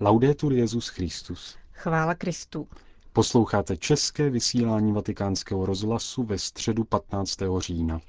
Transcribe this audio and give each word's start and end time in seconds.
Laudetur 0.00 0.52
Jezus 0.52 0.88
Christus. 0.88 1.56
Chvála 1.72 2.14
Kristu. 2.14 2.68
Posloucháte 3.12 3.76
české 3.76 4.30
vysílání 4.30 4.92
Vatikánského 4.92 5.66
rozhlasu 5.66 6.22
ve 6.22 6.38
středu 6.38 6.84
15. 6.84 7.38
října. 7.58 8.00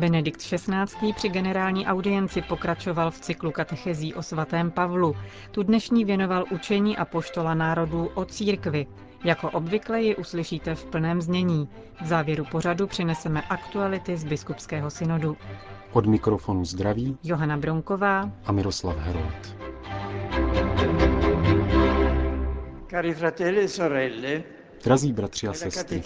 Benedikt 0.00 0.40
XVI. 0.40 1.12
při 1.16 1.28
generální 1.28 1.86
audienci 1.86 2.42
pokračoval 2.42 3.10
v 3.10 3.20
cyklu 3.20 3.50
katechezí 3.52 4.14
o 4.14 4.22
svatém 4.22 4.70
Pavlu. 4.70 5.16
Tu 5.50 5.62
dnešní 5.62 6.04
věnoval 6.04 6.44
učení 6.50 6.96
a 6.96 7.04
poštola 7.04 7.54
národů 7.54 8.10
o 8.14 8.24
církvi. 8.24 8.86
Jako 9.24 9.50
obvykle 9.50 10.02
ji 10.02 10.16
uslyšíte 10.16 10.74
v 10.74 10.84
plném 10.84 11.20
znění. 11.20 11.68
V 12.02 12.06
závěru 12.06 12.44
pořadu 12.44 12.86
přineseme 12.86 13.42
aktuality 13.42 14.16
z 14.16 14.24
biskupského 14.24 14.90
synodu. 14.90 15.36
Od 15.92 16.06
mikrofonu 16.06 16.64
zdraví 16.64 17.18
Johana 17.22 17.56
Bronková 17.56 18.30
a 18.44 18.52
Miroslav 18.52 18.96
Herold. 18.96 19.56
Cari 22.90 23.14
fratelli 23.14 23.64
e 23.64 23.68
sorelle, 23.68 24.42
Drazí 24.84 25.12
bratři 25.12 25.48
a 25.48 25.52
sestry, 25.52 26.02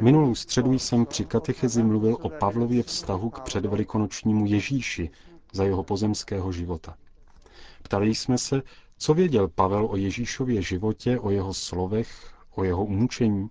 minulou 0.00 0.34
středu 0.34 0.72
jsem 0.72 1.06
při 1.06 1.24
katechezi 1.24 1.82
mluvil 1.82 2.18
o 2.20 2.28
Pavlově 2.28 2.82
vztahu 2.82 3.30
k 3.30 3.40
předvelikonočnímu 3.40 4.46
Ježíši 4.46 5.10
za 5.52 5.64
jeho 5.64 5.82
pozemského 5.82 6.52
života. 6.52 6.96
Ptali 7.82 8.14
jsme 8.14 8.38
se, 8.38 8.62
co 8.98 9.14
věděl 9.14 9.48
Pavel 9.48 9.86
o 9.90 9.96
Ježíšově 9.96 10.62
životě, 10.62 11.18
o 11.18 11.30
jeho 11.30 11.54
slovech, 11.54 12.34
o 12.54 12.64
jeho 12.64 12.84
umučení. 12.84 13.48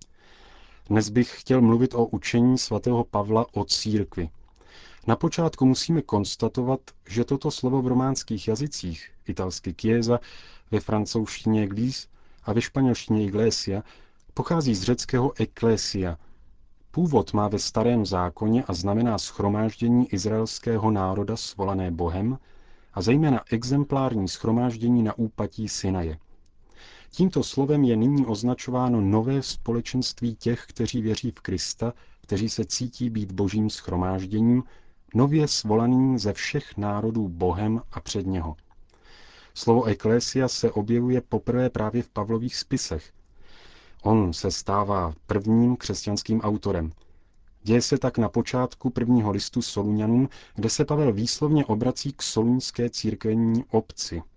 Dnes 0.88 1.08
bych 1.08 1.40
chtěl 1.40 1.60
mluvit 1.60 1.94
o 1.94 2.06
učení 2.06 2.58
svatého 2.58 3.04
Pavla 3.04 3.46
o 3.52 3.64
církvi. 3.64 4.28
Na 5.06 5.16
počátku 5.16 5.66
musíme 5.66 6.02
konstatovat, 6.02 6.80
že 7.08 7.24
toto 7.24 7.50
slovo 7.50 7.82
v 7.82 7.86
románských 7.86 8.48
jazycích, 8.48 9.10
italsky 9.26 9.74
chiesa, 9.80 10.20
ve 10.70 10.80
francouzštině 10.80 11.62
église 11.62 12.08
a 12.44 12.52
ve 12.52 12.60
španělštině 12.60 13.24
iglesia, 13.24 13.82
pochází 14.34 14.74
z 14.74 14.82
řeckého 14.82 15.32
eklesia. 15.40 16.18
Původ 16.90 17.32
má 17.32 17.48
ve 17.48 17.58
starém 17.58 18.06
zákoně 18.06 18.64
a 18.64 18.74
znamená 18.74 19.18
schromáždění 19.18 20.12
izraelského 20.12 20.90
národa 20.90 21.36
svolané 21.36 21.90
Bohem 21.90 22.38
a 22.94 23.02
zejména 23.02 23.40
exemplární 23.50 24.28
schromáždění 24.28 25.02
na 25.02 25.18
úpatí 25.18 25.68
Sinaje. 25.68 26.18
Tímto 27.10 27.42
slovem 27.42 27.84
je 27.84 27.96
nyní 27.96 28.26
označováno 28.26 29.00
nové 29.00 29.42
společenství 29.42 30.36
těch, 30.36 30.66
kteří 30.68 31.02
věří 31.02 31.30
v 31.30 31.40
Krista, 31.40 31.92
kteří 32.20 32.48
se 32.48 32.64
cítí 32.64 33.10
být 33.10 33.32
božím 33.32 33.70
schromážděním, 33.70 34.62
nově 35.14 35.48
svolaným 35.48 36.18
ze 36.18 36.32
všech 36.32 36.76
národů 36.76 37.28
Bohem 37.28 37.82
a 37.92 38.00
před 38.00 38.26
něho. 38.26 38.56
Slovo 39.54 39.84
eklésia 39.84 40.48
se 40.48 40.72
objevuje 40.72 41.20
poprvé 41.20 41.70
právě 41.70 42.02
v 42.02 42.10
Pavlových 42.10 42.56
spisech. 42.56 43.12
On 44.04 44.32
se 44.32 44.50
stává 44.50 45.12
prvním 45.26 45.76
křesťanským 45.76 46.40
autorem. 46.40 46.92
Děje 47.62 47.82
se 47.82 47.98
tak 47.98 48.18
na 48.18 48.28
počátku 48.28 48.90
prvního 48.90 49.30
listu 49.30 49.62
Soluňanům, 49.62 50.28
kde 50.54 50.70
se 50.70 50.84
Pavel 50.84 51.12
výslovně 51.12 51.64
obrací 51.64 52.12
k 52.12 52.22
soluňské 52.22 52.90
církevní 52.90 53.64
obci– 53.70 54.22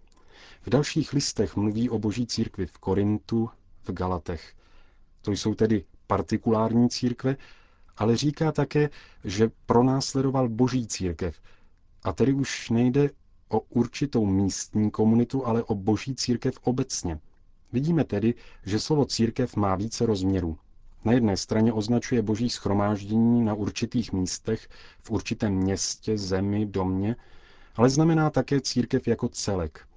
v 0.67 0.69
dalších 0.69 1.13
listech 1.13 1.55
mluví 1.55 1.89
o 1.89 1.99
boží 1.99 2.27
církvi 2.27 2.65
v 2.65 2.71
Korintu, 2.77 3.49
v 3.83 3.91
Galatech. 3.91 4.53
To 5.21 5.31
jsou 5.31 5.53
tedy 5.55 5.83
partikulární 6.07 6.89
církve, 6.89 7.35
ale 7.97 8.17
říká 8.17 8.51
také, 8.51 8.89
že 9.23 9.51
pronásledoval 9.65 10.49
boží 10.49 10.87
církev. 10.87 11.39
A 12.03 12.13
tedy 12.13 12.33
už 12.33 12.69
nejde 12.69 13.09
o 13.49 13.59
určitou 13.59 14.25
místní 14.25 14.91
komunitu, 14.91 15.45
ale 15.47 15.63
o 15.63 15.75
boží 15.75 16.15
církev 16.15 16.53
obecně. 16.63 17.19
Vidíme 17.73 18.03
tedy, 18.03 18.33
že 18.65 18.79
slovo 18.79 19.05
církev 19.05 19.55
má 19.55 19.75
více 19.75 20.05
rozměrů. 20.05 20.57
Na 21.05 21.11
jedné 21.13 21.37
straně 21.37 21.73
označuje 21.73 22.21
boží 22.21 22.49
schromáždění 22.49 23.45
na 23.45 23.53
určitých 23.53 24.13
místech, 24.13 24.67
v 25.01 25.11
určitém 25.11 25.53
městě, 25.53 26.17
zemi, 26.17 26.65
domě, 26.65 27.15
ale 27.75 27.89
znamená 27.89 28.29
také 28.29 28.61
církev 28.61 29.07
jako 29.07 29.27
celek, 29.27 29.87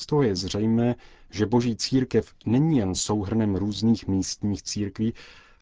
z 0.00 0.06
toho 0.06 0.22
je 0.22 0.36
zřejmé, 0.36 0.94
že 1.30 1.46
boží 1.46 1.76
církev 1.76 2.34
není 2.46 2.78
jen 2.78 2.94
souhrnem 2.94 3.56
různých 3.56 4.08
místních 4.08 4.62
církví, 4.62 5.14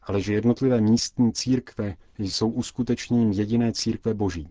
ale 0.03 0.21
že 0.21 0.33
jednotlivé 0.33 0.81
místní 0.81 1.33
církve 1.33 1.95
jsou 2.17 2.49
uskutečněním 2.49 3.31
jediné 3.31 3.71
církve 3.73 4.13
boží. 4.13 4.49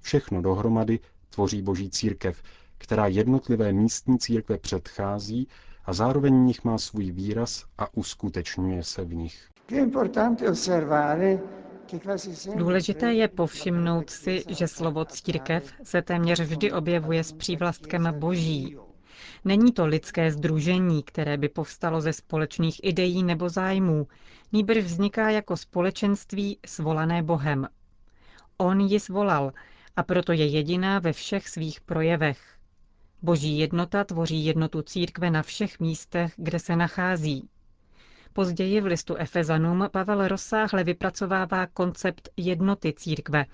Všechno 0.00 0.42
dohromady 0.42 0.98
tvoří 1.30 1.62
boží 1.62 1.90
církev, 1.90 2.42
která 2.78 3.06
jednotlivé 3.06 3.72
místní 3.72 4.18
církve 4.18 4.58
předchází 4.58 5.48
a 5.88 5.92
zároveň 5.92 6.34
v 6.34 6.46
nich 6.46 6.64
má 6.64 6.78
svůj 6.78 7.10
výraz 7.10 7.64
a 7.78 7.96
uskutečňuje 7.96 8.82
se 8.84 9.04
v 9.04 9.14
nich. 9.14 9.48
Důležité 12.56 13.12
je 13.14 13.28
povšimnout 13.28 14.10
si, 14.10 14.44
že 14.48 14.68
slovo 14.68 15.04
církev 15.04 15.72
se 15.82 16.02
téměř 16.02 16.40
vždy 16.40 16.72
objevuje 16.72 17.24
s 17.24 17.32
přívlastkem 17.32 18.14
boží, 18.18 18.76
Není 19.44 19.72
to 19.72 19.86
lidské 19.86 20.32
združení, 20.32 21.02
které 21.02 21.36
by 21.36 21.48
povstalo 21.48 22.00
ze 22.00 22.12
společných 22.12 22.80
ideí 22.84 23.22
nebo 23.22 23.48
zájmů, 23.48 24.06
nýbrž 24.52 24.84
vzniká 24.84 25.30
jako 25.30 25.56
společenství 25.56 26.58
svolané 26.66 27.22
Bohem. 27.22 27.68
On 28.58 28.80
ji 28.80 29.00
svolal 29.00 29.52
a 29.96 30.02
proto 30.02 30.32
je 30.32 30.46
jediná 30.46 30.98
ve 30.98 31.12
všech 31.12 31.48
svých 31.48 31.80
projevech. 31.80 32.57
Boží 33.22 33.58
jednota 33.58 34.04
tvoří 34.04 34.44
jednotu 34.44 34.82
církve 34.82 35.30
na 35.30 35.42
všech 35.42 35.80
místech, 35.80 36.32
kde 36.36 36.58
se 36.58 36.76
nachází. 36.76 37.48
Později 38.32 38.80
v 38.80 38.86
listu 38.86 39.16
Efezanům 39.16 39.88
Pavel 39.90 40.28
rozsáhle 40.28 40.84
vypracovává 40.84 41.66
koncept 41.66 42.28
jednoty 42.36 42.92
církve 42.92 43.44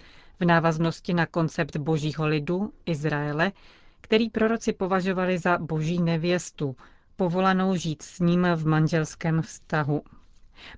v 0.40 0.44
návaznosti 0.44 1.14
na 1.14 1.26
koncept 1.26 1.76
božího 1.76 2.26
lidu, 2.26 2.72
Izraele, 2.86 3.52
který 4.00 4.30
proroci 4.30 4.72
považovali 4.72 5.38
za 5.38 5.58
boží 5.58 6.02
nevěstu, 6.02 6.76
povolanou 7.16 7.76
žít 7.76 8.02
s 8.02 8.20
ním 8.20 8.46
v 8.54 8.66
manželském 8.66 9.42
vztahu. 9.42 10.02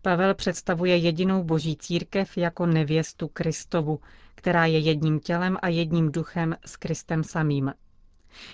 Pavel 0.03 0.35
představuje 0.35 0.97
jedinou 0.97 1.45
boží 1.45 1.77
církev 1.77 2.37
jako 2.37 2.67
nevěstu 2.67 3.29
Kristovu, 3.29 4.01
která 4.35 4.67
je 4.67 4.79
jedním 4.79 5.21
tělem 5.21 5.57
a 5.63 5.69
jedním 5.69 6.13
duchem 6.13 6.57
s 6.67 6.77
Kristem 6.77 7.25
samým. 7.25 7.73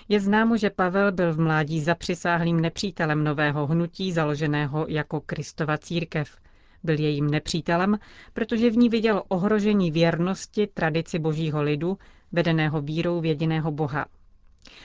Je 0.09 0.19
známo, 0.19 0.57
že 0.57 0.69
Pavel 0.69 1.11
byl 1.11 1.33
v 1.33 1.39
mládí 1.39 1.81
zapřisáhlým 1.81 2.59
nepřítelem 2.59 3.23
nového 3.23 3.67
hnutí 3.67 4.11
založeného 4.11 4.85
jako 4.89 5.21
Kristova 5.21 5.77
církev. 5.77 6.37
Byl 6.83 6.99
jejím 6.99 7.29
nepřítelem, 7.29 7.99
protože 8.33 8.69
v 8.71 8.77
ní 8.77 8.89
viděl 8.89 9.23
ohrožení 9.27 9.91
věrnosti 9.91 10.67
tradici 10.67 11.19
božího 11.19 11.61
lidu, 11.61 11.97
vedeného 12.31 12.81
vírou 12.81 13.21
v 13.21 13.25
jediného 13.25 13.71
Boha. 13.71 14.05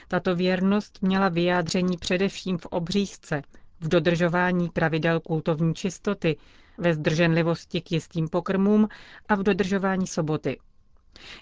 Tato 0.07 0.35
věrnost 0.35 0.99
měla 1.01 1.29
vyjádření 1.29 1.97
především 1.97 2.57
v 2.57 2.65
obřízce, 2.65 3.41
v 3.79 3.87
dodržování 3.87 4.69
pravidel 4.69 5.19
kultovní 5.19 5.75
čistoty, 5.75 6.37
ve 6.77 6.93
zdrženlivosti 6.93 7.81
k 7.81 7.91
jistým 7.91 8.27
pokrmům 8.29 8.87
a 9.29 9.35
v 9.35 9.43
dodržování 9.43 10.07
soboty. 10.07 10.57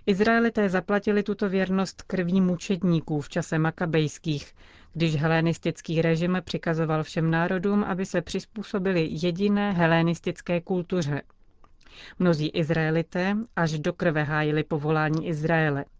Izraelité 0.06 0.70
zaplatili 0.70 1.24
tuto 1.24 1.50
věrnost 1.50 2.02
krví 2.02 2.42
mučedníků 2.42 3.22
v 3.22 3.30
čase 3.30 3.60
makabejských, 3.60 4.54
když 4.94 5.16
helenistický 5.16 6.02
režim 6.02 6.42
přikazoval 6.44 7.04
všem 7.04 7.32
národům, 7.32 7.84
aby 7.84 8.06
se 8.06 8.22
přizpůsobili 8.22 9.08
jediné 9.12 9.72
helenistické 9.74 10.62
kultuře. 10.62 11.22
Mnozí 12.20 12.48
Izraelité 12.48 13.36
až 13.56 13.80
do 13.80 13.94
krve 13.94 14.24
hájili 14.24 14.64
povolání 14.64 15.28
Izraele– 15.28 15.86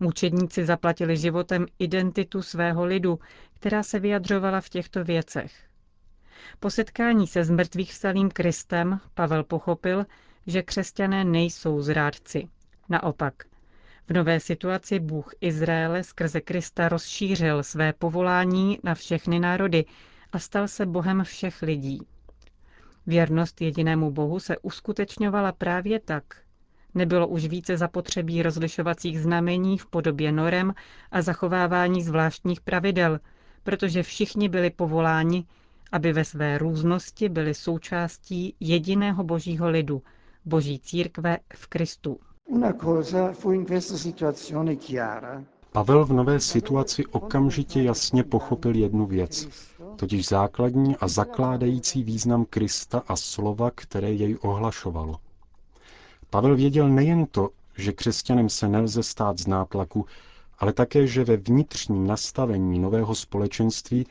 Mučedníci 0.00 0.64
zaplatili 0.64 1.16
životem 1.16 1.66
identitu 1.78 2.42
svého 2.42 2.84
lidu, 2.84 3.18
která 3.54 3.82
se 3.82 3.98
vyjadřovala 3.98 4.60
v 4.60 4.68
těchto 4.68 5.04
věcech. 5.04 5.52
Po 6.60 6.70
setkání 6.70 7.26
se 7.26 7.44
zmrtvých 7.44 7.90
vstalým 7.92 8.30
Kristem 8.30 9.00
Pavel 9.14 9.44
pochopil, 9.44 10.06
že 10.46 10.62
křesťané 10.62 11.24
nejsou 11.24 11.80
zrádci. 11.80 12.48
Naopak, 12.88 13.34
v 14.08 14.12
nové 14.12 14.40
situaci 14.40 15.00
Bůh 15.00 15.30
Izraele 15.40 16.04
skrze 16.04 16.40
Krista 16.40 16.88
rozšířil 16.88 17.62
své 17.62 17.92
povolání 17.92 18.78
na 18.84 18.94
všechny 18.94 19.40
národy 19.40 19.84
a 20.32 20.38
stal 20.38 20.68
se 20.68 20.86
Bohem 20.86 21.24
všech 21.24 21.62
lidí. 21.62 22.00
Věrnost 23.06 23.60
jedinému 23.60 24.10
Bohu 24.10 24.40
se 24.40 24.58
uskutečňovala 24.58 25.52
právě 25.52 26.00
tak, 26.00 26.24
Nebylo 26.94 27.28
už 27.28 27.46
více 27.46 27.76
zapotřebí 27.76 28.42
rozlišovacích 28.42 29.20
znamení 29.20 29.78
v 29.78 29.86
podobě 29.86 30.32
norem 30.32 30.74
a 31.10 31.22
zachovávání 31.22 32.02
zvláštních 32.02 32.60
pravidel, 32.60 33.20
protože 33.62 34.02
všichni 34.02 34.48
byli 34.48 34.70
povoláni, 34.70 35.44
aby 35.92 36.12
ve 36.12 36.24
své 36.24 36.58
různosti 36.58 37.28
byly 37.28 37.54
součástí 37.54 38.54
jediného 38.60 39.24
božího 39.24 39.70
lidu, 39.70 40.02
boží 40.44 40.78
církve 40.80 41.38
v 41.54 41.66
Kristu. 41.66 42.20
Pavel 45.72 46.04
v 46.04 46.12
nové 46.12 46.40
situaci 46.40 47.06
okamžitě 47.06 47.82
jasně 47.82 48.24
pochopil 48.24 48.74
jednu 48.76 49.06
věc, 49.06 49.48
totiž 49.96 50.28
základní 50.28 50.96
a 50.96 51.08
zakládající 51.08 52.02
význam 52.02 52.44
Krista 52.44 53.02
a 53.08 53.16
slova, 53.16 53.70
které 53.74 54.12
jej 54.12 54.36
ohlašovalo. 54.42 55.16
Pavel 56.30 56.56
věděl 56.56 56.88
nejen 56.88 57.26
to, 57.26 57.50
že 57.76 57.92
křesťanem 57.92 58.48
se 58.48 58.68
nelze 58.68 59.02
stát 59.02 59.38
z 59.38 59.46
nátlaku, 59.46 60.06
ale 60.58 60.72
také, 60.72 61.06
že 61.06 61.24
ve 61.24 61.36
vnitřním 61.36 62.06
nastavení 62.06 62.78
nového 62.78 63.14
společenství 63.14 64.06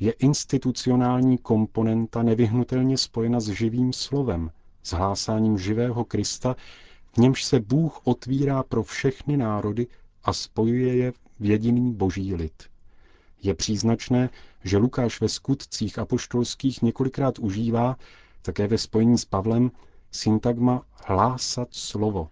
je 0.00 0.12
institucionální 0.12 1.38
komponenta 1.38 2.22
nevyhnutelně 2.22 2.98
spojena 2.98 3.40
s 3.40 3.48
živým 3.48 3.92
slovem, 3.92 4.50
s 4.82 4.92
hlásáním 4.92 5.58
živého 5.58 6.04
Krista, 6.04 6.56
v 7.14 7.18
němž 7.18 7.44
se 7.44 7.60
Bůh 7.60 8.00
otvírá 8.04 8.62
pro 8.62 8.82
všechny 8.82 9.36
národy 9.36 9.86
a 10.24 10.32
spojuje 10.32 10.96
je 10.96 11.12
v 11.40 11.44
jediný 11.44 11.94
boží 11.94 12.34
lid. 12.34 12.62
Je 13.42 13.54
příznačné, 13.54 14.30
že 14.64 14.76
Lukáš 14.76 15.20
ve 15.20 15.28
skutcích 15.28 15.98
apoštolských 15.98 16.82
několikrát 16.82 17.38
užívá, 17.38 17.96
také 18.42 18.66
ve 18.66 18.78
spojení 18.78 19.18
s 19.18 19.24
Pavlem, 19.24 19.70
syntagma 20.10 20.82
hlásat 21.06 21.68
slovo, 21.70 22.28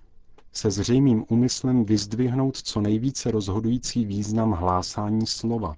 se 0.53 0.71
zřejmým 0.71 1.25
úmyslem 1.29 1.85
vyzdvihnout 1.85 2.57
co 2.57 2.81
nejvíce 2.81 3.31
rozhodující 3.31 4.05
význam 4.05 4.53
hlásání 4.53 5.27
slova. 5.27 5.77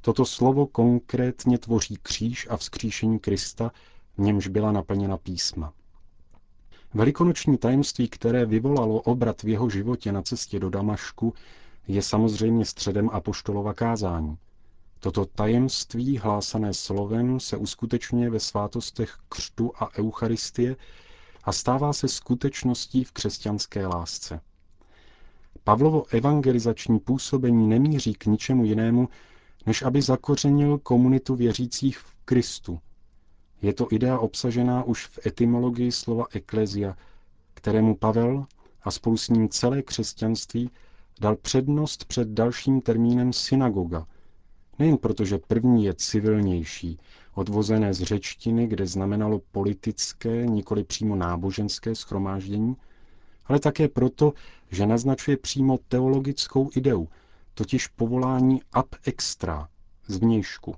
Toto 0.00 0.24
slovo 0.24 0.66
konkrétně 0.66 1.58
tvoří 1.58 1.96
kříž 2.02 2.46
a 2.50 2.56
vzkříšení 2.56 3.18
Krista, 3.18 3.72
v 4.16 4.20
němž 4.20 4.46
byla 4.48 4.72
naplněna 4.72 5.16
písma. 5.16 5.72
Velikonoční 6.94 7.58
tajemství, 7.58 8.08
které 8.08 8.46
vyvolalo 8.46 9.00
obrat 9.00 9.42
v 9.42 9.48
jeho 9.48 9.70
životě 9.70 10.12
na 10.12 10.22
cestě 10.22 10.60
do 10.60 10.70
Damašku, 10.70 11.34
je 11.88 12.02
samozřejmě 12.02 12.64
středem 12.64 13.10
apoštolova 13.12 13.74
kázání. 13.74 14.36
Toto 15.00 15.26
tajemství, 15.26 16.18
hlásané 16.18 16.74
slovem, 16.74 17.40
se 17.40 17.56
uskutečňuje 17.56 18.30
ve 18.30 18.40
svátostech 18.40 19.18
křtu 19.28 19.72
a 19.78 19.98
eucharistie 19.98 20.76
a 21.44 21.52
stává 21.52 21.92
se 21.92 22.08
skutečností 22.08 23.04
v 23.04 23.12
křesťanské 23.12 23.86
lásce. 23.86 24.40
Pavlovo 25.64 26.04
evangelizační 26.10 26.98
působení 26.98 27.68
nemíří 27.68 28.14
k 28.14 28.26
ničemu 28.26 28.64
jinému, 28.64 29.08
než 29.66 29.82
aby 29.82 30.02
zakořenil 30.02 30.78
komunitu 30.78 31.34
věřících 31.36 31.98
v 31.98 32.14
Kristu. 32.24 32.80
Je 33.62 33.72
to 33.72 33.86
idea 33.90 34.18
obsažená 34.18 34.82
už 34.84 35.06
v 35.06 35.26
etymologii 35.26 35.92
slova 35.92 36.26
eklezia, 36.32 36.96
kterému 37.54 37.96
Pavel 37.96 38.46
a 38.82 38.90
spolu 38.90 39.16
s 39.16 39.28
ním 39.28 39.48
celé 39.48 39.82
křesťanství 39.82 40.70
dal 41.20 41.36
přednost 41.36 42.04
před 42.04 42.28
dalším 42.28 42.80
termínem 42.80 43.32
synagoga. 43.32 44.06
Nejen 44.78 44.96
proto, 44.96 45.24
že 45.24 45.38
první 45.38 45.84
je 45.84 45.94
civilnější, 45.94 46.98
odvozené 47.34 47.94
z 47.94 48.02
řečtiny, 48.02 48.66
kde 48.66 48.86
znamenalo 48.86 49.40
politické, 49.52 50.46
nikoli 50.46 50.84
přímo 50.84 51.16
náboženské 51.16 51.94
schromáždění, 51.94 52.76
ale 53.46 53.60
také 53.60 53.88
proto, 53.88 54.32
že 54.70 54.86
naznačuje 54.86 55.36
přímo 55.36 55.78
teologickou 55.88 56.70
ideu, 56.76 57.08
totiž 57.54 57.86
povolání 57.86 58.62
ab 58.72 58.94
extra, 59.04 59.68
zvnějšku. 60.06 60.74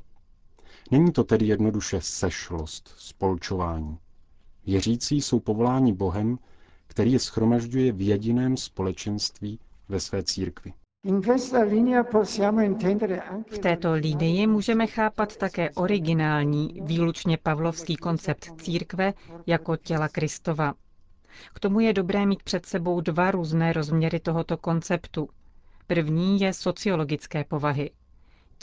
Není 0.91 1.13
to 1.13 1.25
tedy 1.25 1.47
jednoduše 1.47 2.01
sešlost, 2.01 2.95
spolčování. 2.99 3.99
Věřící 4.67 5.21
jsou 5.21 5.41
povoláni 5.41 5.93
Bohem, 5.93 6.39
který 6.87 7.13
je 7.13 7.19
schromažďuje 7.19 7.93
v 7.93 8.01
jediném 8.07 8.57
společenství 8.57 9.59
ve 9.89 10.01
své 10.01 10.23
církvi. 10.23 10.73
V 13.51 13.59
této 13.59 13.93
linii 13.93 14.47
můžeme 14.47 14.87
chápat 14.87 15.37
také 15.37 15.71
originální, 15.71 16.81
výlučně 16.85 17.39
pavlovský 17.43 17.97
koncept 17.97 18.51
církve 18.63 19.13
jako 19.47 19.77
těla 19.77 20.09
Kristova. 20.09 20.75
K 21.55 21.61
tomu 21.61 21.81
je 21.81 21.93
dobré 21.93 22.27
mít 22.27 22.43
před 22.43 22.67
sebou 22.67 23.01
dva 23.01 23.31
různé 23.31 23.73
rozměry 23.73 24.21
tohoto 24.21 24.57
konceptu. 24.57 25.29
První 25.87 26.41
je 26.41 26.53
sociologické 26.53 27.45
povahy. 27.45 27.91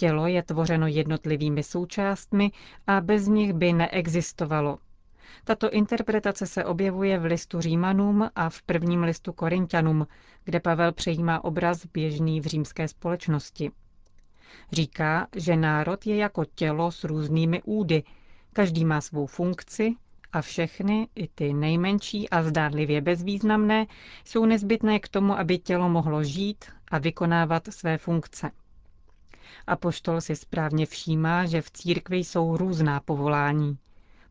Tělo 0.02 0.28
je 0.28 0.44
tvořeno 0.44 0.88
jednotlivými 0.88 1.64
součástmi 1.64 2.52
a 2.88 3.02
bez 3.02 3.28
nich 3.28 3.54
by 3.54 3.74
neexistovalo. 3.74 4.78
Tato 5.44 5.70
interpretace 5.70 6.48
se 6.48 6.66
objevuje 6.66 7.20
v 7.20 7.26
listu 7.26 7.62
Římanům 7.62 8.30
a 8.36 8.50
v 8.50 8.62
prvním 8.62 9.04
listu 9.04 9.34
Korintianům, 9.34 10.08
kde 10.44 10.60
Pavel 10.60 10.92
přejímá 10.92 11.44
obraz 11.44 11.86
běžný 11.86 12.42
v 12.42 12.46
římské 12.46 12.88
společnosti. 12.88 13.72
Říká, 14.72 15.28
že 15.36 15.56
národ 15.56 16.06
je 16.08 16.16
jako 16.16 16.46
tělo 16.56 16.92
s 16.92 17.04
různými 17.04 17.62
údy, 17.66 18.04
každý 18.54 18.86
má 18.86 19.02
svou 19.02 19.26
funkci 19.26 19.96
a 20.34 20.42
všechny, 20.42 21.08
i 21.16 21.28
ty 21.28 21.54
nejmenší 21.54 22.30
a 22.30 22.44
zdánlivě 22.44 23.02
bezvýznamné, 23.02 23.86
jsou 24.26 24.46
nezbytné 24.46 25.00
k 25.00 25.08
tomu, 25.08 25.38
aby 25.40 25.58
tělo 25.58 25.90
mohlo 25.90 26.24
žít 26.24 26.66
a 26.92 26.98
vykonávat 26.98 27.64
své 27.70 27.98
funkce. 27.98 28.52
Apoštol 29.68 30.22
si 30.22 30.36
správně 30.36 30.86
všímá, 30.86 31.46
že 31.46 31.62
v 31.62 31.72
církvi 31.72 32.18
jsou 32.18 32.58
různá 32.58 33.00
povolání. 33.00 33.78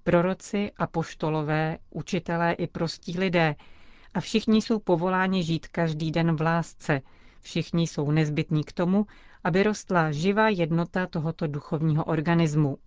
Proroci, 0.04 0.72
apoštolové, 0.76 1.78
učitelé 1.90 2.52
i 2.52 2.66
prostí 2.66 3.18
lidé. 3.18 3.54
A 4.14 4.20
všichni 4.20 4.62
jsou 4.62 4.78
povoláni 4.78 5.42
žít 5.42 5.68
každý 5.68 6.10
den 6.10 6.36
v 6.36 6.40
lásce. 6.40 7.00
Všichni 7.40 7.86
jsou 7.86 8.10
nezbytní 8.10 8.64
k 8.64 8.72
tomu, 8.72 9.06
aby 9.44 9.62
rostla 9.62 10.12
živá 10.12 10.48
jednota 10.48 11.06
tohoto 11.06 11.46
duchovního 11.46 12.04
organismu. 12.04 12.78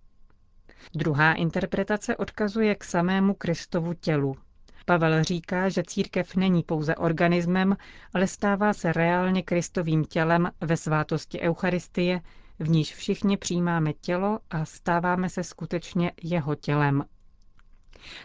Druhá 0.94 1.32
interpretace 1.32 2.16
odkazuje 2.16 2.74
k 2.74 2.84
samému 2.84 3.34
Kristovu 3.34 3.94
tělu. 3.94 4.36
Pavel 4.84 5.24
říká, 5.24 5.68
že 5.68 5.82
církev 5.86 6.36
není 6.36 6.62
pouze 6.62 6.96
organismem, 6.96 7.76
ale 8.14 8.26
stává 8.26 8.72
se 8.72 8.92
reálně 8.92 9.42
Kristovým 9.42 10.04
tělem 10.04 10.50
ve 10.60 10.76
svátosti 10.76 11.40
Eucharistie, 11.40 12.20
v 12.58 12.68
níž 12.68 12.94
všichni 12.94 13.36
přijímáme 13.36 13.92
tělo 13.92 14.38
a 14.50 14.64
stáváme 14.64 15.28
se 15.28 15.44
skutečně 15.44 16.12
jeho 16.22 16.54
tělem. 16.54 17.04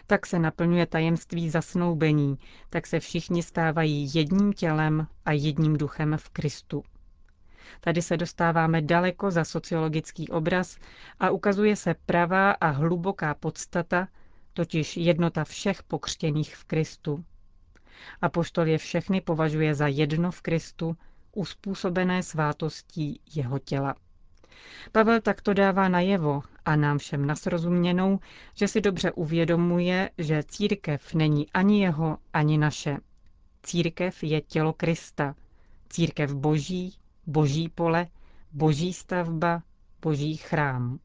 Tak 0.06 0.26
se 0.26 0.38
naplňuje 0.38 0.86
tajemství 0.86 1.50
zasnoubení, 1.50 2.38
tak 2.70 2.86
se 2.86 3.00
všichni 3.00 3.42
stávají 3.42 4.10
jedním 4.14 4.52
tělem 4.52 5.06
a 5.24 5.32
jedním 5.32 5.76
duchem 5.76 6.16
v 6.16 6.28
Kristu. 6.28 6.82
Tady 7.80 8.02
se 8.02 8.16
dostáváme 8.16 8.82
daleko 8.82 9.30
za 9.30 9.44
sociologický 9.44 10.28
obraz 10.28 10.78
a 11.20 11.30
ukazuje 11.30 11.76
se 11.76 11.94
pravá 12.06 12.50
a 12.50 12.68
hluboká 12.68 13.34
podstata, 13.34 14.08
totiž 14.52 14.96
jednota 14.96 15.44
všech 15.44 15.82
pokřtěných 15.82 16.56
v 16.56 16.64
Kristu. 16.64 17.24
A 18.22 18.28
poštol 18.28 18.66
je 18.66 18.78
všechny 18.78 19.20
považuje 19.20 19.74
za 19.74 19.86
jedno 19.86 20.30
v 20.30 20.40
Kristu, 20.40 20.96
uspůsobené 21.32 22.22
svátostí 22.22 23.20
jeho 23.34 23.58
těla. 23.58 23.94
Pavel 24.92 25.20
takto 25.20 25.54
dává 25.54 25.88
najevo 25.88 26.42
a 26.64 26.76
nám 26.76 26.98
všem 26.98 27.26
nasrozuměnou, 27.26 28.18
že 28.54 28.68
si 28.68 28.80
dobře 28.80 29.12
uvědomuje, 29.12 30.10
že 30.18 30.42
církev 30.42 31.14
není 31.14 31.50
ani 31.52 31.82
jeho, 31.82 32.18
ani 32.32 32.58
naše. 32.58 32.96
Církev 33.62 34.22
je 34.22 34.40
tělo 34.40 34.72
Krista, 34.72 35.34
církev 35.88 36.34
boží, 36.34 36.94
boží 37.26 37.68
pole, 37.68 38.06
boží 38.52 38.92
stavba, 38.92 39.62
boží 40.02 40.36
chrám. 40.36 40.98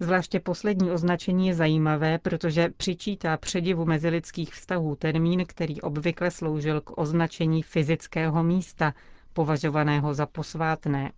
Zvláště 0.00 0.40
poslední 0.40 0.90
označení 0.90 1.48
je 1.48 1.54
zajímavé, 1.54 2.18
protože 2.18 2.68
přičítá 2.76 3.36
předivu 3.36 3.84
mezilidských 3.84 4.54
vztahů 4.54 4.96
termín, 4.96 5.44
který 5.46 5.80
obvykle 5.80 6.30
sloužil 6.30 6.80
k 6.80 6.98
označení 6.98 7.62
fyzického 7.62 8.42
místa, 8.42 8.94
považovaného 9.32 10.14
za 10.14 10.26
posvátné. 10.26 11.12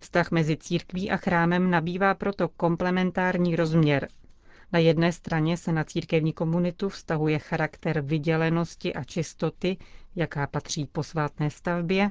Vztah 0.00 0.30
mezi 0.30 0.56
církví 0.56 1.10
a 1.10 1.16
chrámem 1.16 1.70
nabývá 1.70 2.14
proto 2.14 2.48
komplementární 2.48 3.56
rozměr. 3.56 4.08
Na 4.72 4.78
jedné 4.78 5.12
straně 5.12 5.56
se 5.56 5.72
na 5.72 5.84
církevní 5.84 6.32
komunitu 6.32 6.88
vztahuje 6.88 7.38
charakter 7.38 8.00
vydělenosti 8.00 8.94
a 8.94 9.04
čistoty, 9.04 9.76
jaká 10.16 10.46
patří 10.46 10.86
posvátné 10.86 11.50
stavbě, 11.50 12.10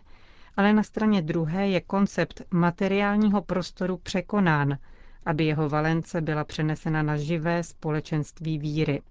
ale 0.58 0.74
na 0.74 0.84
straně 0.84 1.22
druhé 1.22 1.68
je 1.70 1.82
koncept 1.82 2.42
materiálního 2.52 3.42
prostoru 3.42 3.98
překonán, 3.98 4.78
aby 5.30 5.46
jeho 5.46 5.70
valence 5.70 6.22
byla 6.22 6.44
přenesena 6.44 7.04
na 7.04 7.18
živé 7.18 7.64
společenství 7.64 8.58
víry. 8.60 9.02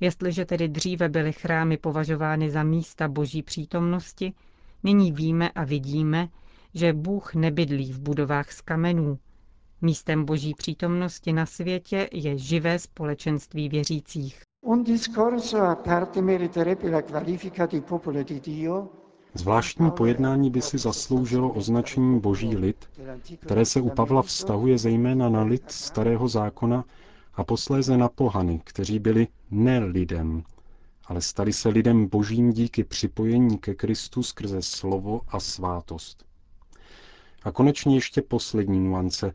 Jestliže 0.00 0.44
tedy 0.44 0.68
dříve 0.68 1.08
byly 1.08 1.32
chrámy 1.32 1.76
považovány 1.76 2.50
za 2.50 2.62
místa 2.62 3.08
boží 3.08 3.42
přítomnosti, 3.42 4.32
nyní 4.84 5.12
víme 5.12 5.50
a 5.50 5.64
vidíme, 5.64 6.28
že 6.74 6.92
Bůh 6.92 7.34
nebydlí 7.34 7.92
v 7.92 8.00
budovách 8.00 8.52
z 8.52 8.60
kamenů. 8.60 9.18
Místem 9.82 10.24
boží 10.24 10.54
přítomnosti 10.54 11.32
na 11.32 11.46
světě 11.46 12.08
je 12.12 12.38
živé 12.38 12.78
společenství 12.78 13.68
věřících. 13.68 14.42
A 14.70 14.76
di 18.24 18.40
Dio, 18.40 18.88
Zvláštní 19.34 19.90
pojednání 19.90 20.50
by 20.50 20.62
si 20.62 20.78
zasloužilo 20.78 21.52
označení 21.52 22.20
boží 22.20 22.56
lid, 22.56 22.88
které 23.40 23.64
se 23.64 23.80
u 23.80 23.90
Pavla 23.90 24.22
vztahuje 24.22 24.78
zejména 24.78 25.28
na 25.28 25.42
lid 25.42 25.70
starého 25.70 26.28
zákona 26.28 26.84
a 27.34 27.44
posléze 27.44 27.96
na 27.96 28.08
pohany, 28.08 28.60
kteří 28.64 28.98
byli 28.98 29.28
ne 29.50 29.78
lidem, 29.78 30.42
ale 31.04 31.20
stali 31.22 31.52
se 31.52 31.68
lidem 31.68 32.06
božím 32.06 32.52
díky 32.52 32.84
připojení 32.84 33.58
ke 33.58 33.74
Kristu 33.74 34.22
skrze 34.22 34.62
slovo 34.62 35.20
a 35.28 35.40
svátost. 35.40 36.24
A 37.42 37.52
konečně 37.52 37.96
ještě 37.96 38.22
poslední 38.22 38.80
nuance. 38.80 39.32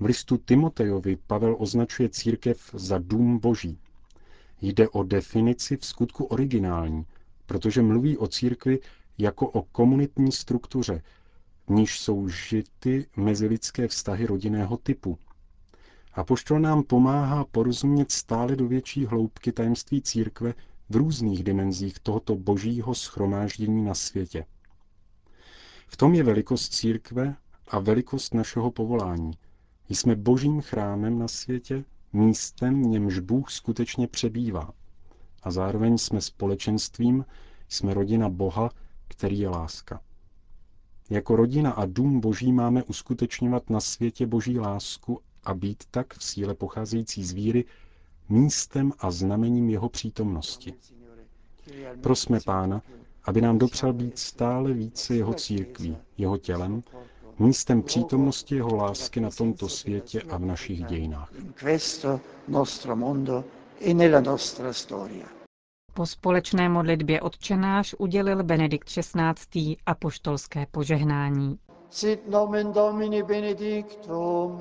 V 0.00 0.04
listu 0.04 0.36
Timotejovi 0.36 1.18
Pavel 1.26 1.56
označuje 1.58 2.08
církev 2.08 2.70
za 2.72 2.98
dům 2.98 3.38
boží. 3.38 3.78
Jde 4.62 4.88
o 4.88 5.02
definici 5.02 5.76
v 5.76 5.84
skutku 5.84 6.24
originální, 6.24 7.06
protože 7.46 7.82
mluví 7.82 8.18
o 8.18 8.26
církvi 8.26 8.78
jako 9.20 9.48
o 9.48 9.62
komunitní 9.62 10.32
struktuře, 10.32 11.02
v 11.66 11.70
níž 11.70 12.00
jsou 12.00 12.28
žity 12.28 13.06
mezilidské 13.16 13.88
vztahy 13.88 14.26
rodinného 14.26 14.76
typu. 14.76 15.18
A 16.12 16.24
poštol 16.24 16.60
nám 16.60 16.82
pomáhá 16.82 17.44
porozumět 17.44 18.12
stále 18.12 18.56
do 18.56 18.68
větší 18.68 19.06
hloubky 19.06 19.52
tajemství 19.52 20.02
církve 20.02 20.54
v 20.88 20.96
různých 20.96 21.44
dimenzích 21.44 21.98
tohoto 21.98 22.36
božího 22.36 22.94
schromáždění 22.94 23.84
na 23.84 23.94
světě. 23.94 24.46
V 25.86 25.96
tom 25.96 26.14
je 26.14 26.22
velikost 26.22 26.68
církve 26.74 27.36
a 27.68 27.78
velikost 27.78 28.34
našeho 28.34 28.70
povolání. 28.70 29.32
Jsme 29.88 30.14
božím 30.14 30.60
chrámem 30.60 31.18
na 31.18 31.28
světě, 31.28 31.84
místem, 32.12 32.82
v 32.82 32.86
němž 32.86 33.18
Bůh 33.18 33.50
skutečně 33.50 34.08
přebývá. 34.08 34.72
A 35.42 35.50
zároveň 35.50 35.98
jsme 35.98 36.20
společenstvím, 36.20 37.24
jsme 37.68 37.94
rodina 37.94 38.28
Boha, 38.28 38.70
který 39.10 39.38
je 39.38 39.48
láska. 39.48 40.00
Jako 41.10 41.36
rodina 41.36 41.70
a 41.70 41.86
dům 41.86 42.20
boží 42.20 42.52
máme 42.52 42.82
uskutečňovat 42.82 43.70
na 43.70 43.80
světě 43.80 44.26
boží 44.26 44.58
lásku 44.58 45.20
a 45.44 45.54
být 45.54 45.84
tak 45.90 46.14
v 46.14 46.24
síle 46.24 46.54
pocházející 46.54 47.24
z 47.24 47.32
víry 47.32 47.64
místem 48.28 48.92
a 48.98 49.10
znamením 49.10 49.70
jeho 49.70 49.88
přítomnosti. 49.88 50.74
Prosme 52.00 52.38
Pána, 52.44 52.82
aby 53.24 53.40
nám 53.40 53.58
dopřál 53.58 53.92
být 53.92 54.18
stále 54.18 54.72
více 54.72 55.16
jeho 55.16 55.34
církví, 55.34 55.96
jeho 56.18 56.36
tělem, 56.38 56.82
místem 57.38 57.82
přítomnosti 57.82 58.54
jeho 58.54 58.76
lásky 58.76 59.20
na 59.20 59.30
tomto 59.30 59.68
světě 59.68 60.22
a 60.22 60.36
v 60.36 60.44
našich 60.44 60.84
dějinách. 60.84 61.32
Po 65.94 66.06
společné 66.06 66.68
modlitbě 66.68 67.20
odčenáš 67.20 67.94
udělil 67.98 68.42
Benedikt 68.42 68.88
XVI. 68.88 69.76
apoštolské 69.86 70.66
požehnání. 70.70 71.58
Sit 71.90 72.28
nomen 72.28 72.72
Domini 72.72 73.22
benedictum, 73.22 74.58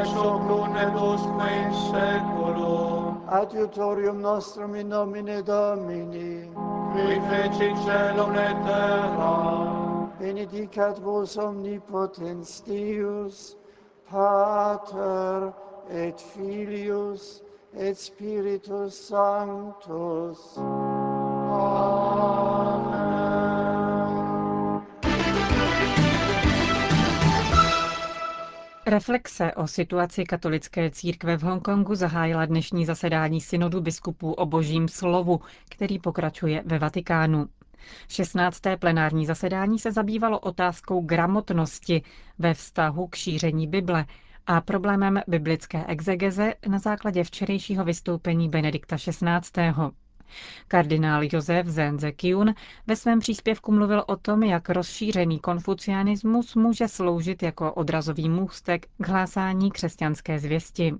ex 0.00 0.08
hoc 0.08 0.42
nunc 0.48 0.76
et 0.76 0.94
usque 0.94 1.48
in 1.56 1.74
seculum, 1.74 3.22
adiutorium 3.28 4.22
nostrum 4.22 4.74
in 4.74 4.88
nomine 4.88 5.42
Domini, 5.42 6.50
qui 6.92 7.20
feci 7.20 7.74
celum 7.84 8.34
et 8.34 8.56
terra, 8.64 10.16
benedicat 10.18 10.98
vos 10.98 11.36
omnipotens 11.36 12.60
Deus, 12.60 13.56
Pater 14.10 15.52
et 15.90 16.20
Filius 16.20 17.42
et 17.78 17.98
Spiritus 17.98 18.94
Sanctus. 19.08 20.58
Reflexe 28.86 29.54
o 29.54 29.66
situaci 29.66 30.24
katolické 30.24 30.90
církve 30.90 31.36
v 31.36 31.42
Hongkongu 31.42 31.94
zahájila 31.94 32.46
dnešní 32.46 32.86
zasedání 32.86 33.40
synodu 33.40 33.80
biskupů 33.80 34.32
o 34.32 34.46
božím 34.46 34.88
slovu, 34.88 35.40
který 35.70 35.98
pokračuje 35.98 36.62
ve 36.66 36.78
Vatikánu. 36.78 37.48
16. 38.08 38.60
plenární 38.78 39.26
zasedání 39.26 39.78
se 39.78 39.92
zabývalo 39.92 40.38
otázkou 40.38 41.00
gramotnosti 41.00 42.02
ve 42.38 42.54
vztahu 42.54 43.06
k 43.06 43.14
šíření 43.14 43.66
Bible 43.66 44.04
a 44.46 44.60
problémem 44.60 45.20
biblické 45.28 45.84
exegeze 45.86 46.54
na 46.68 46.78
základě 46.78 47.24
včerejšího 47.24 47.84
vystoupení 47.84 48.48
Benedikta 48.48 48.96
XVI. 48.96 49.72
Kardinál 50.68 51.22
Josef 51.32 51.66
Zenze 51.66 52.12
Kyun 52.12 52.54
ve 52.86 52.96
svém 52.96 53.18
příspěvku 53.18 53.72
mluvil 53.72 54.04
o 54.06 54.16
tom, 54.16 54.42
jak 54.42 54.68
rozšířený 54.68 55.38
konfucianismus 55.38 56.54
může 56.54 56.88
sloužit 56.88 57.42
jako 57.42 57.72
odrazový 57.74 58.28
můstek 58.28 58.86
k 58.98 59.08
hlásání 59.08 59.70
křesťanské 59.70 60.38
zvěsti. 60.38 60.94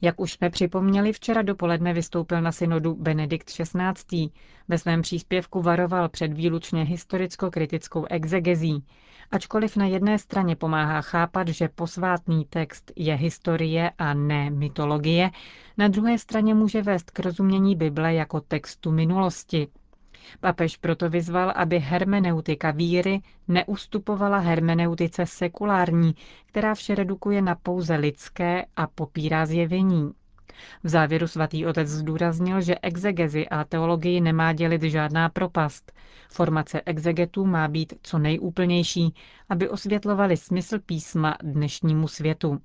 Jak 0.00 0.20
už 0.20 0.32
jsme 0.32 0.50
připomněli, 0.50 1.12
včera 1.12 1.42
dopoledne 1.42 1.92
vystoupil 1.92 2.40
na 2.42 2.52
synodu 2.52 2.94
Benedikt 2.94 3.46
XVI. 3.50 4.30
Ve 4.68 4.78
svém 4.78 5.02
příspěvku 5.02 5.62
varoval 5.62 6.08
před 6.08 6.32
výlučně 6.32 6.82
historicko-kritickou 6.82 8.06
exegezí. 8.10 8.84
Ačkoliv 9.30 9.76
na 9.76 9.86
jedné 9.86 10.18
straně 10.18 10.56
pomáhá 10.56 11.00
chápat, 11.02 11.48
že 11.48 11.68
posvátný 11.68 12.44
text 12.44 12.92
je 12.96 13.14
historie 13.14 13.90
a 13.98 14.14
ne 14.14 14.50
mytologie, 14.50 15.30
na 15.78 15.88
druhé 15.88 16.18
straně 16.18 16.54
může 16.54 16.82
vést 16.82 17.10
k 17.10 17.20
rozumění 17.20 17.76
Bible 17.76 18.14
jako 18.14 18.40
textu 18.40 18.92
minulosti. 18.92 19.68
Papež 20.40 20.76
proto 20.76 21.10
vyzval, 21.10 21.52
aby 21.56 21.78
hermeneutika 21.78 22.70
víry 22.70 23.20
neustupovala 23.48 24.38
hermeneutice 24.38 25.26
sekulární, 25.26 26.14
která 26.46 26.74
vše 26.74 26.94
redukuje 26.94 27.42
na 27.42 27.54
pouze 27.54 27.96
lidské 27.96 28.64
a 28.76 28.86
popírá 28.86 29.46
zjevení. 29.46 30.12
V 30.84 30.88
závěru 30.88 31.26
svatý 31.28 31.66
otec 31.66 31.88
zdůraznil, 31.88 32.60
že 32.60 32.74
exegezi 32.82 33.48
a 33.48 33.64
teologii 33.64 34.20
nemá 34.20 34.52
dělit 34.52 34.82
žádná 34.82 35.28
propast. 35.28 35.92
Formace 36.30 36.80
exegetů 36.86 37.46
má 37.46 37.68
být 37.68 37.92
co 38.02 38.18
nejúplnější, 38.18 39.14
aby 39.48 39.68
osvětlovali 39.68 40.36
smysl 40.36 40.78
písma 40.86 41.36
dnešnímu 41.42 42.08
světu. 42.08 42.60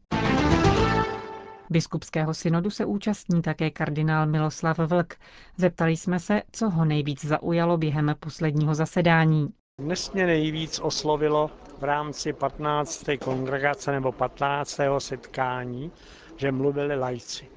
Biskupského 1.71 2.33
synodu 2.33 2.69
se 2.69 2.85
účastní 2.85 3.41
také 3.41 3.69
kardinál 3.69 4.25
Miloslav 4.25 4.77
Vlk. 4.77 5.15
Zeptali 5.57 5.97
jsme 5.97 6.19
se, 6.19 6.41
co 6.51 6.69
ho 6.69 6.85
nejvíc 6.85 7.25
zaujalo 7.25 7.77
během 7.77 8.15
posledního 8.19 8.75
zasedání. 8.75 9.49
Dnes 9.81 10.11
mě 10.11 10.25
nejvíc 10.25 10.79
oslovilo 10.79 11.51
v 11.79 11.83
rámci 11.83 12.33
15. 12.33 13.05
kongregace 13.23 13.91
nebo 13.91 14.11
15. 14.11 14.79
setkání, 14.97 15.91
že 16.37 16.51
mluvili 16.51 16.95
lajci. 16.95 17.47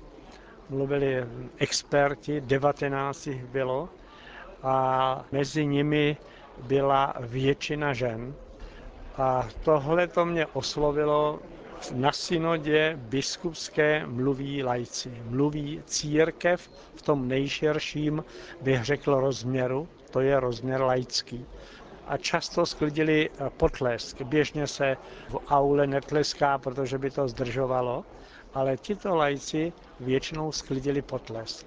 Mluvili 0.71 1.25
experti, 1.59 2.40
19 2.40 3.26
jich 3.26 3.44
bylo 3.44 3.88
a 4.62 5.25
mezi 5.33 5.66
nimi 5.66 6.16
byla 6.62 7.14
většina 7.21 7.92
žen. 7.92 8.35
A 9.16 9.49
tohle 9.64 10.06
to 10.09 10.25
mě 10.25 10.47
oslovilo 10.47 11.38
na 11.94 12.12
synodě 12.12 12.92
biskupské 12.96 14.06
mluví 14.06 14.62
lajci, 14.62 15.22
mluví 15.24 15.82
církev 15.86 16.70
v 16.94 17.02
tom 17.02 17.28
nejširším, 17.28 18.24
bych 18.60 18.84
řekl, 18.84 19.14
rozměru, 19.20 19.88
to 20.10 20.20
je 20.20 20.40
rozměr 20.40 20.80
laický. 20.82 21.46
A 22.06 22.16
často 22.16 22.66
sklidili 22.66 23.30
potlesk. 23.56 24.22
Běžně 24.22 24.66
se 24.66 24.96
v 25.28 25.36
aule 25.48 25.86
netleská, 25.86 26.58
protože 26.58 26.98
by 26.98 27.10
to 27.10 27.28
zdržovalo, 27.28 28.04
ale 28.54 28.76
tito 28.76 29.14
lajci 29.16 29.72
většinou 30.00 30.52
sklidili 30.52 31.02
potlesk. 31.02 31.66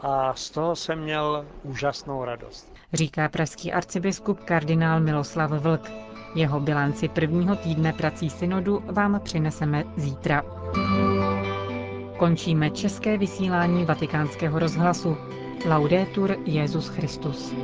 A 0.00 0.34
z 0.34 0.50
toho 0.50 0.76
jsem 0.76 1.00
měl 1.00 1.46
úžasnou 1.62 2.24
radost. 2.24 2.72
Říká 2.92 3.28
pražský 3.28 3.72
arcibiskup 3.72 4.40
kardinál 4.44 5.00
Miloslav 5.00 5.50
Vlk. 5.50 5.90
Jeho 6.34 6.60
bilanci 6.60 7.08
prvního 7.08 7.56
týdne 7.56 7.92
prací 7.92 8.30
synodu 8.30 8.82
vám 8.86 9.20
přineseme 9.24 9.84
zítra. 9.96 10.42
Končíme 12.18 12.70
české 12.70 13.18
vysílání 13.18 13.84
vatikánského 13.84 14.58
rozhlasu. 14.58 15.16
Laudetur 15.68 16.36
Jezus 16.44 16.88
Christus. 16.88 17.54